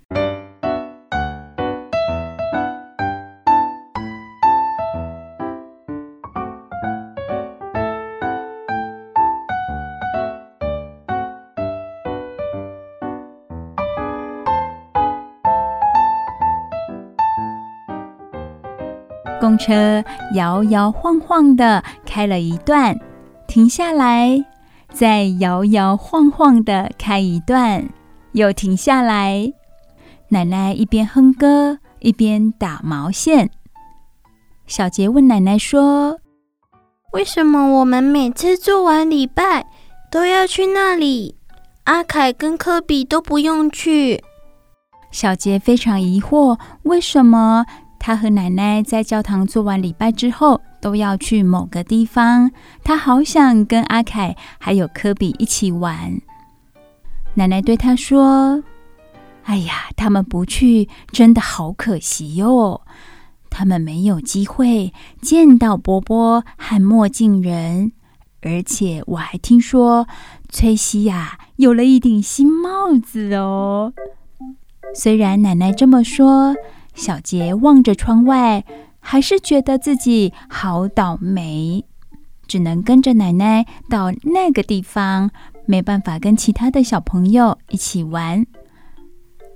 [19.42, 20.04] 公车
[20.36, 22.96] 摇摇晃晃的开了一段，
[23.48, 24.38] 停下来，
[24.94, 27.84] 再摇摇晃晃的开一段，
[28.34, 29.52] 又停下来。
[30.30, 33.50] 奶奶一边哼歌，一边打毛线。
[34.68, 36.20] 小杰问奶奶说
[37.12, 39.66] ：“为什么我们每次做完礼拜
[40.10, 41.36] 都要去那里？
[41.84, 44.24] 阿凯跟科比都不用去。”
[45.12, 47.66] 小杰非常疑惑，为什么？
[48.00, 52.50] 他和奶奶在教堂做完礼拜之后，都要去某个地方。
[52.84, 56.20] 他好想跟阿凯还有科比一起玩。
[57.34, 58.64] 奶奶对他说
[59.44, 62.82] ：“哎呀，他们不去，真的好可惜哟。
[63.50, 67.92] 他们没有机会见到波波和墨镜人，
[68.42, 70.08] 而且我还听说
[70.50, 73.94] 崔西呀有了一顶新帽子哦。
[74.94, 76.56] 虽然奶奶这么说。”
[76.94, 78.66] 小杰望着窗外，
[79.00, 81.86] 还是觉得自己好倒霉，
[82.48, 85.32] 只能跟着奶奶到那个地方，
[85.66, 88.46] 没办法跟其他的小朋友一起玩。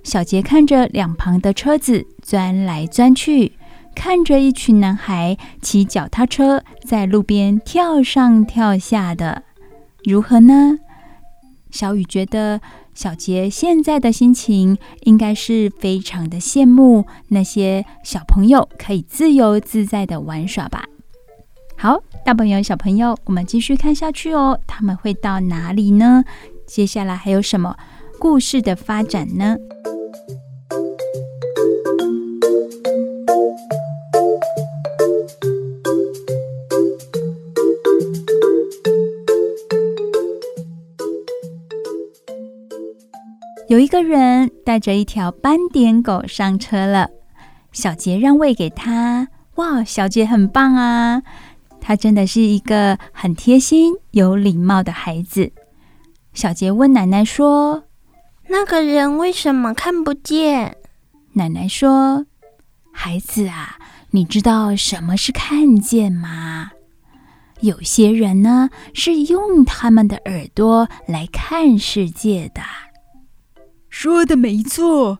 [0.02, 3.52] 小杰看着两旁的车子钻来钻去，
[3.94, 9.42] 看着一群男孩骑脚踏车在路边跳上跳下的，
[10.04, 10.78] 如何呢？
[11.70, 12.60] 小雨觉得。
[12.96, 20.86] 小杰现在的心情应该是非常的羡慕那些小朋友可以自由自在的玩耍吧。
[21.78, 24.58] 好，大朋友、小朋友，我们继续看下去哦。
[24.66, 26.24] 他们会到哪里呢？
[26.66, 27.76] 接下来还有什么
[28.18, 29.56] 故事的发展呢？
[43.68, 47.10] 有一个人带着一条斑点狗上车了，
[47.70, 49.28] 小杰让位给他。
[49.56, 51.22] 哇，小杰很棒啊！
[51.80, 55.52] 他真的是一个很贴心、有礼貌的孩子。
[56.32, 57.84] 小杰问奶奶说
[58.48, 60.76] ：“那个人为什么看不见？”
[61.34, 62.26] 奶奶说
[62.92, 63.78] ：“孩子啊，
[64.10, 66.72] 你知道什么是看见吗？”
[67.60, 72.60] 有些人呢，是用他们的耳朵来看世界的。
[73.88, 75.16] 说的没错，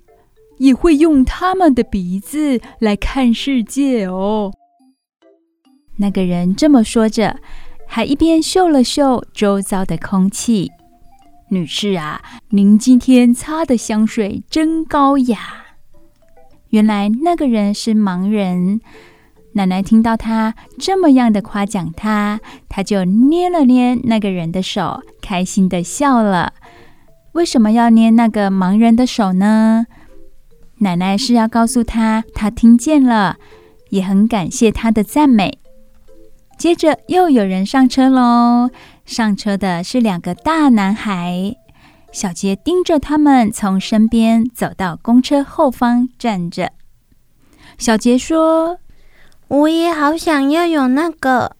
[0.58, 4.52] 也会用他们的鼻子来看世界哦。
[5.96, 7.38] 那个人这么说着，
[7.86, 10.70] 还一边嗅了嗅周遭的空气。
[11.50, 12.20] 女士啊，
[12.50, 15.38] 您今天擦的香水真高雅。
[16.70, 18.80] 原来那个人是盲人。
[19.52, 26.52] 奶奶听到他这么样的夸奖他，他就捏了捏那个人的手，开心的笑了。
[27.32, 29.86] 为什么要捏那个盲人的手呢？
[30.78, 33.38] 奶奶是要告诉他，他听见了，
[33.88, 35.58] 也很感谢他的赞美。
[36.58, 38.70] 接着又有人上车喽，
[39.04, 41.56] 上车的是两个大男孩。
[42.12, 46.72] 小杰盯着他们从身边走到公车后方站着。
[47.78, 48.78] 小杰说。
[49.48, 51.54] 我也好想要有那个。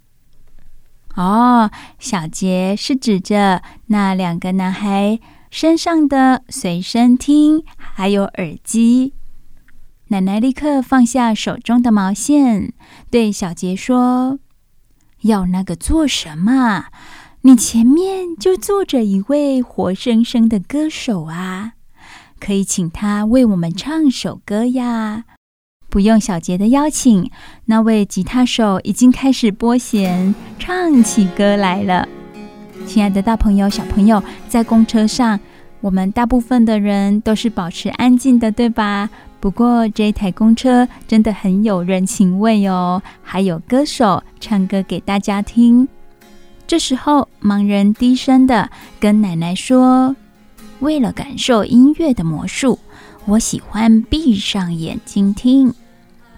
[1.14, 1.70] 哦，
[2.00, 5.20] 小杰是指着那两个男孩
[5.52, 9.14] 身上的随身听，还有耳机。
[10.08, 12.72] 奶奶立刻放下手中的毛线，
[13.08, 14.40] 对小杰说
[15.26, 16.86] ：“要那个做什么？
[17.42, 21.74] 你前面就坐着一位活生生的歌手啊，
[22.40, 25.24] 可以请他为我们唱首歌呀。”
[25.88, 27.30] 不用小杰的邀请，
[27.66, 32.06] 那位吉他手已经开始拨弦，唱起歌来了。
[32.86, 35.38] 亲爱的大朋友、小朋友，在公车上，
[35.80, 39.08] 我们大部分的人都是保持安静的，对吧？
[39.40, 45.86] 不过这一台公车真的很有人情味哦，还有歌手唱歌给大家听。
[46.66, 48.68] 这时候，盲人低声的
[48.98, 50.16] 跟奶奶说
[50.80, 52.80] ：“为了感受音乐的魔术，
[53.26, 55.72] 我喜欢闭上眼睛听。”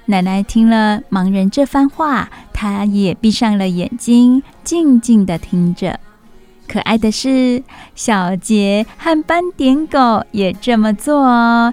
[0.04, 5.98] 奶奶听了盲人这番话，她也闭上了眼睛，静静地听着。
[6.66, 7.62] 可爱的是，
[7.94, 11.72] 小杰和斑点狗也这么做哦，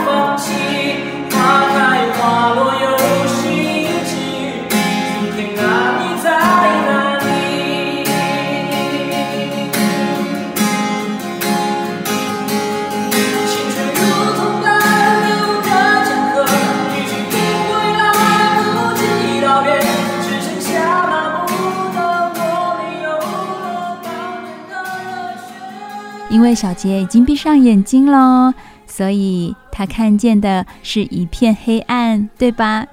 [26.31, 28.53] 因为小杰已经闭上眼睛了，
[28.87, 32.87] 所以他看见的是一片黑暗，对吧？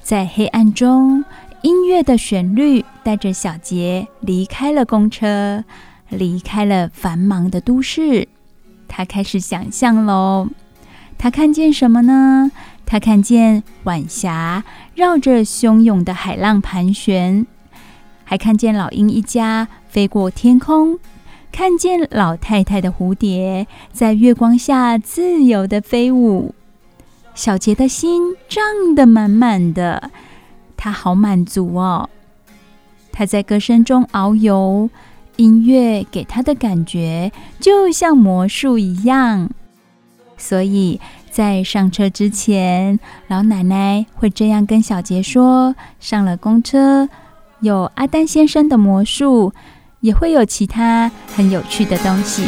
[0.00, 1.24] 在黑暗中，
[1.62, 5.64] 音乐的旋律带着小杰离开了公车，
[6.10, 8.28] 离开了繁忙的都市。
[8.86, 10.46] 他开始想象喽，
[11.18, 12.52] 他看见什么呢？
[12.86, 14.62] 他看见晚霞
[14.94, 17.44] 绕着汹涌的海浪盘旋，
[18.22, 21.00] 还看见老鹰一家飞过天空。
[21.54, 26.52] 看见老太太的蝴蝶在月光下自由地飞舞，
[27.32, 30.10] 小杰的心胀得满满的，
[30.76, 32.10] 他好满足哦。
[33.12, 34.90] 他在歌声中遨游，
[35.36, 37.30] 音乐给他的感觉
[37.60, 39.48] 就像魔术一样。
[40.36, 41.00] 所以
[41.30, 42.98] 在上车之前，
[43.28, 47.08] 老奶奶会这样跟小杰说：“上了公车，
[47.60, 49.52] 有阿丹先生的魔术。”
[50.04, 52.46] 也会有其他很有趣的东西。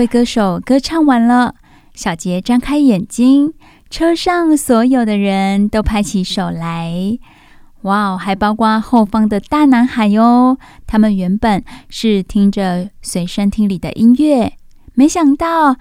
[0.00, 1.56] 位歌手歌唱完了，
[1.92, 3.52] 小杰张开眼睛，
[3.90, 7.18] 车上所有的人都拍起手来。
[7.82, 10.56] 哇哦，还包括后方的大男孩哟！
[10.86, 14.54] 他们原本是听着随身听里的音乐，
[14.94, 15.76] 没想到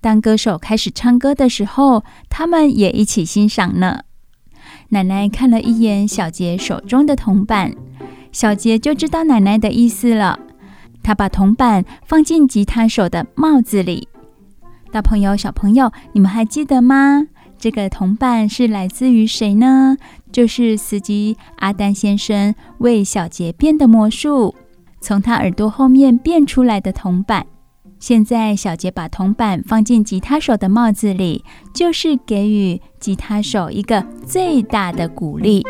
[0.00, 4.04] 当歌手开始唱歌的时候，他们也一起欣赏呢。
[4.88, 7.74] 奶奶看了一眼小杰手中的铜板，
[8.32, 10.38] 小杰就知道奶奶的意思了。
[11.02, 14.08] 他把铜板放进吉他手的帽子里。
[14.90, 17.26] 大朋友、小朋友，你们还记得吗？
[17.58, 19.96] 这个铜板是来自于谁呢？
[20.30, 24.54] 就是司机阿丹先生为小杰变的魔术，
[25.00, 27.46] 从他耳朵后面变出来的铜板。
[27.98, 31.44] 现在小杰把铜板放进吉他手的帽子里，
[31.74, 35.66] 就是给予吉他手一个最大的鼓励。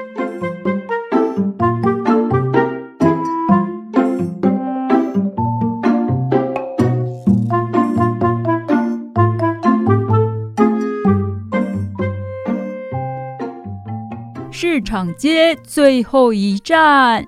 [14.61, 17.25] 市场街最后一站，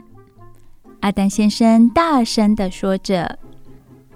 [0.99, 3.39] 阿丹先生大声的说着。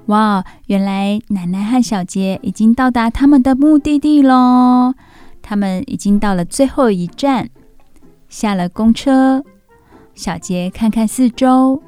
[0.06, 4.94] 哇，原来奶奶和小杰已经到达他们的目的地喽！
[5.40, 7.50] 他们已经到了最后一站，
[8.28, 9.44] 下了公车。
[10.16, 11.80] 小杰看看四周，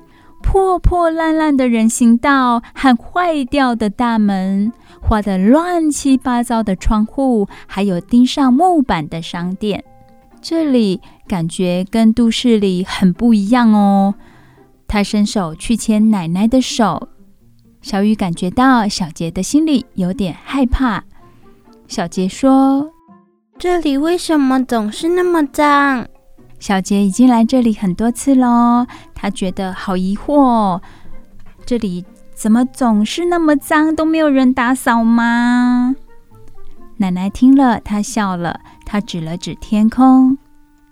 [0.44, 4.72] 破破烂烂的人行道和坏掉的大门，
[5.02, 9.82] 画的乱七八糟的窗户，还有钉上木板的商店。
[10.48, 14.14] 这里感觉跟都市里很不一样哦。
[14.86, 17.08] 他伸手去牵奶奶的手。
[17.82, 21.02] 小雨感觉到小杰的心里有点害怕。
[21.88, 22.92] 小杰说
[23.58, 26.06] ：“这里为什么总是那么脏？”
[26.60, 28.86] 小杰已经来这里很多次了，
[29.16, 30.80] 他觉得好疑惑：
[31.64, 32.04] 这里
[32.36, 35.96] 怎么总是那么脏，都没有人打扫吗？
[36.98, 40.38] 奶奶听了，她笑了，她指了指天空：“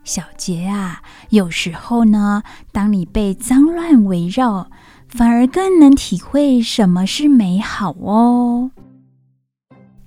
[0.04, 2.42] 小杰啊，有时候呢，
[2.72, 4.66] 当你被脏乱围绕。”
[5.06, 8.72] 反而更能体会什么是美好哦。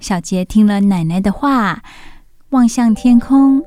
[0.02, 1.82] 小杰听了奶奶的话，
[2.50, 3.64] 望向天空，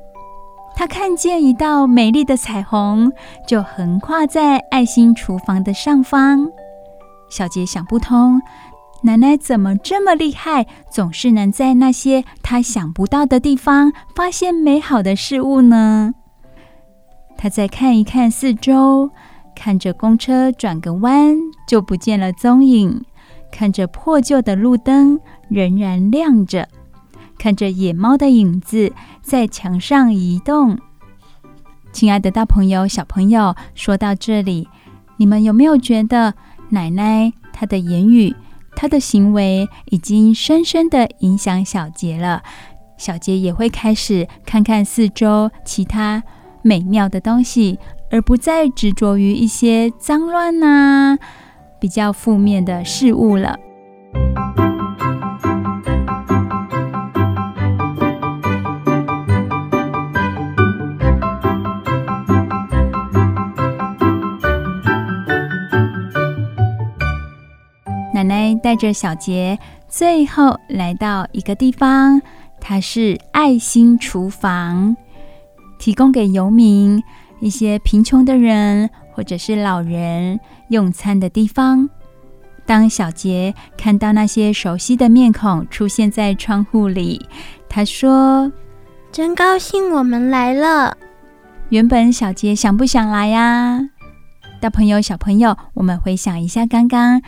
[0.75, 3.11] 他看见一道美丽的彩虹，
[3.47, 6.47] 就横跨在爱心厨房的上方。
[7.27, 8.39] 小杰想不通，
[9.03, 16.13] 奶奶怎么这么厉害，总是能在那些她想不到的地方发现美好的事物呢？
[17.37, 19.09] 他再看一看四周。
[19.53, 21.35] 看着公车转个弯
[21.67, 23.03] 就不见了踪影，
[23.51, 26.67] 看着破旧的路灯仍然亮着，
[27.37, 28.91] 看着野猫的影子
[29.21, 30.79] 在墙上移动。
[31.91, 34.67] 亲爱的大朋友、小朋友，说到这里，
[35.17, 36.33] 你们有没有觉得
[36.69, 38.33] 奶奶她的言语、
[38.81, 42.41] 他的行为已经深深的影响小杰了？
[42.97, 46.23] 小杰也会开始看看四周其他
[46.63, 47.77] 美妙的东西。
[48.09, 51.19] 而不再执着于一些脏乱呐、啊、
[51.79, 53.59] 比较负面的事物了。
[68.23, 69.57] 奶奶带着小杰，
[69.87, 72.21] 最后来到一个地方，
[72.59, 74.95] 它是爱心厨房，
[75.79, 77.01] 提供给游民。
[77.39, 81.89] 一些贫穷的人或者是老人用餐的地方。
[82.67, 87.25] 当小杰看到那些熟悉的面孔出现在窗户里，
[87.67, 88.51] 他说
[89.11, 90.95] ：“真高兴我们来了。”
[91.69, 93.89] 原本小杰想不想来呀？
[94.59, 97.23] 大朋友、小朋友，我们回想一下刚刚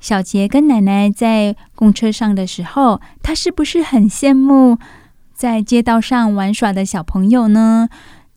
[0.00, 4.78] 小杰跟奶奶在公车上的时候，他是不是很羡慕
[5.34, 7.88] 在街道上玩耍的小朋友呢？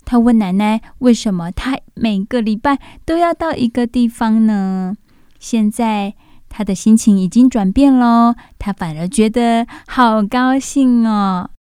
[0.06, 4.96] 他问奶奶：“为什么他每个礼拜都要到一个地方呢？”
[5.40, 6.16] 现在
[6.50, 11.52] 他的心情已经转变喽，他反而觉得好高兴哦。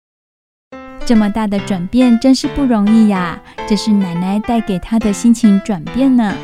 [1.04, 3.38] 这么大的转变真是不容易呀！
[3.68, 6.34] 这是奶奶带给他的心情转变呢。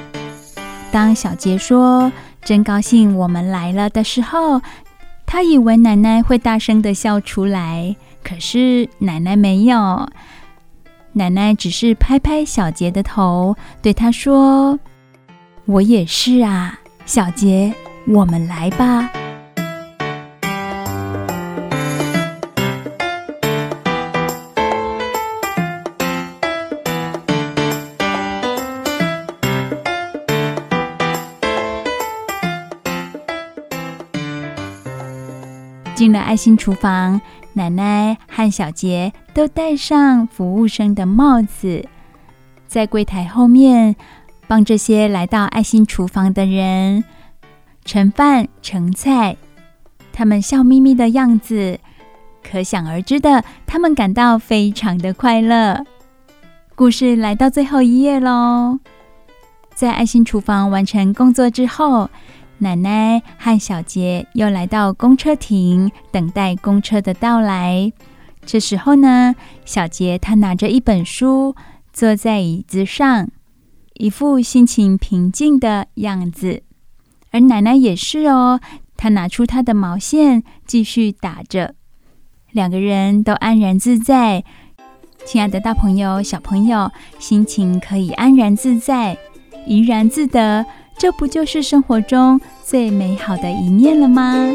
[0.92, 2.12] 当小杰说
[2.44, 4.60] “真高兴我们来了”的时候，
[5.26, 10.08] 他以为奶奶会大声的笑出来，可是奶奶没有。
[11.12, 14.78] 奶奶只是拍拍小杰的头，对他说
[15.64, 17.72] ：“我也是啊，小杰，
[18.06, 19.10] 我们来吧。”
[36.04, 37.18] 进了爱心厨房。
[37.54, 41.88] 奶奶和小杰都戴上服务生的帽子，
[42.66, 43.96] 在柜台后面
[44.46, 47.04] 帮这些来到爱心厨房的人
[47.86, 49.38] 盛饭盛菜。
[50.12, 51.78] 他们笑眯眯的样子，
[52.42, 55.86] 可想而知的，他们感到非常的快乐。
[56.74, 58.78] 故事来到最后一页喽，
[59.74, 62.10] 在爱心厨房完成工作之后，
[62.58, 67.92] 奶奶和小杰又来到公车亭，等待公车的到来。
[68.46, 69.34] 这时候呢，
[69.64, 71.54] 小杰他拿着一本书，
[71.92, 73.28] 坐在椅子上，
[73.94, 76.62] 一副心情平静的样子。
[77.30, 78.60] 而奶奶也是哦，
[78.96, 81.74] 她拿出她的毛线，继续打着。
[82.52, 84.44] 两个人都安然自在。
[85.26, 89.18] 亲爱的大朋友、小朋友，心情可以安然自在、
[89.66, 90.64] 怡然自得，
[90.96, 94.50] 这不就是生活中最美好的一面了吗？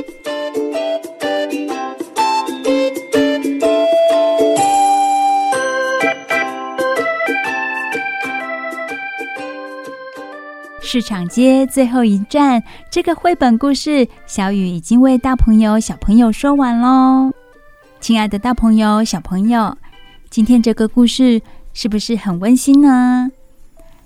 [10.82, 17.32] 市场街最后一站，这个绘本故事，小雨已经为大朋友、小朋友说完喽。
[18.00, 19.78] 亲爱的大朋友、小朋友，
[20.32, 21.40] 今天这个故事
[21.74, 23.30] 是不是很温馨呢？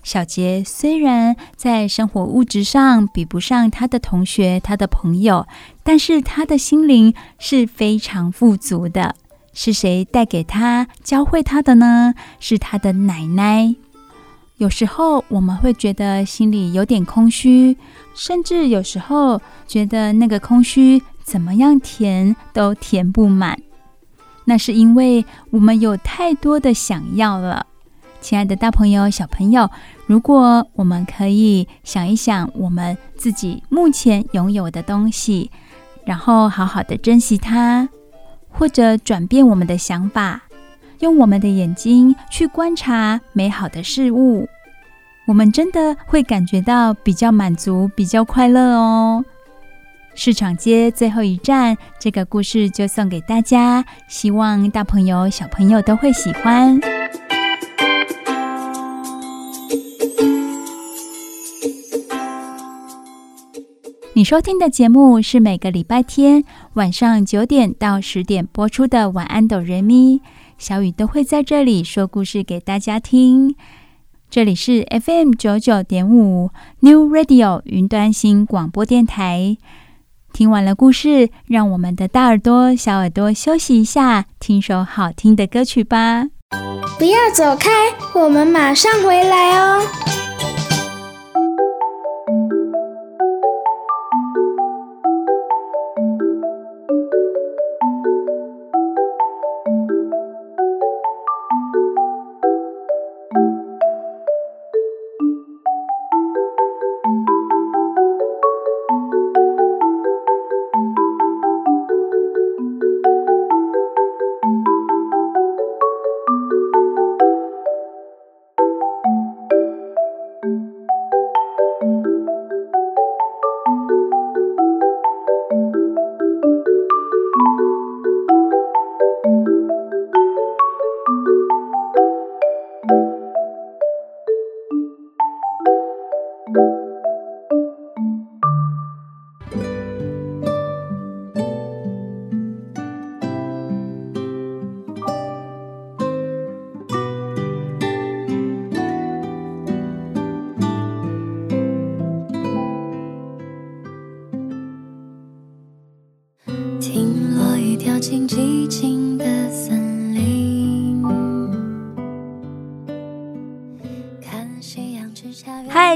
[0.03, 5.47] 小杰虽然在生活物质上比不上他的同学、他的朋友，
[5.81, 9.15] 但是他的心灵是非常富足的。
[9.53, 12.13] 是谁带给他、教会他的呢？
[12.39, 13.75] 是他的奶奶。
[14.57, 17.77] 有时候我们会觉得心里有点空虚，
[18.13, 23.57] 甚至有时候觉得那个空虚怎么样填都填不满。
[24.45, 27.65] 那是因为我们有太多的想要了。
[28.21, 29.69] 亲爱的大朋友、小朋友，
[30.05, 35.49] 如果我们可以想一想我们自己目前拥有的东西，
[36.05, 37.87] 然后好好的珍惜它，
[38.49, 40.41] 或者转变我们的想法。
[40.99, 44.47] 用我们的眼睛去观察美好的事物，
[45.27, 49.25] 我们真的会感觉到比较满足、比较快乐哦。
[50.15, 56.79] 市场街最后一站，这个故事就送给大家，希望大朋友、小朋友都会喜欢。
[64.15, 66.43] 你收听的节目是每个礼拜天
[66.73, 70.17] 晚上九点到十点播出的《晚安，哆瑞咪》。
[70.59, 73.55] 小雨都会在这里说故事给大家听。
[74.29, 76.51] 这里是 FM 九九点五
[76.81, 79.57] New Radio 云端新广播电台。
[80.31, 86.27] 听完了故事，让我们的大耳朵、小耳朵休息一下，听首好听的歌曲吧。
[86.99, 87.71] 不要走开，
[88.13, 89.81] 我们马上回来哦。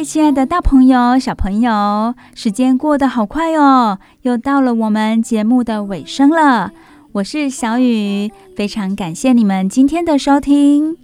[0.07, 6.71] 亲爱的大朋友、小朋友，时间过得好快哦，又到了我们节目的尾声了。
[7.11, 10.95] 我是小雨，非常感谢你们今天的收听。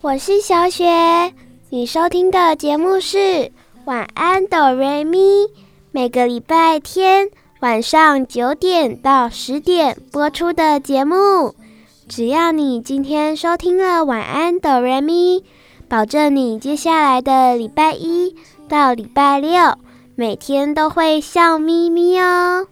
[0.00, 1.34] 我是小雪，
[1.68, 3.18] 你收听的节目是
[3.84, 5.18] 《晚安，哆瑞咪》，
[5.90, 7.28] 每个礼拜天
[7.60, 11.54] 晚上九点到十点播出的节目。
[12.08, 15.40] 只要你今天收听了《晚安，哆瑞咪》。
[15.90, 18.32] 保证你接下来的礼拜一
[18.68, 19.76] 到礼拜六
[20.14, 22.64] 每天都会笑眯眯哦。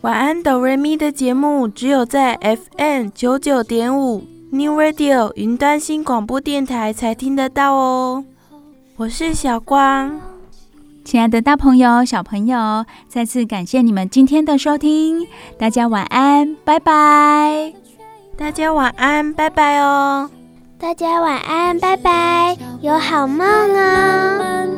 [0.00, 2.36] 晚安，哆瑞咪的节目只有在
[2.76, 8.24] FM 九九点五 New Radio 云端新广播电台才听得到哦。
[8.96, 10.20] 我是小光，
[11.04, 15.24] 亲爱的大朋友、小朋友，再次感谢你们今天的收听，
[15.56, 17.72] 大家晚安，拜拜。
[18.36, 20.28] 大家晚安，拜拜哦。
[20.84, 24.68] 大家晚安，拜拜，有好梦哦。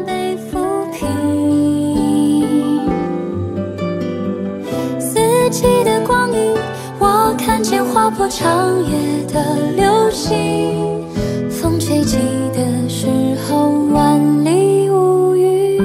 [5.01, 6.55] 四季的光影，
[7.01, 7.61] 我看。
[7.61, 11.05] 见划破长夜的流星，
[11.51, 12.19] 风吹起
[12.55, 13.09] 的时
[13.49, 15.83] 候万里无云。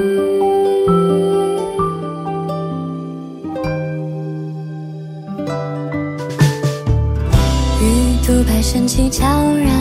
[7.81, 9.80] 鱼肚白升起悄然。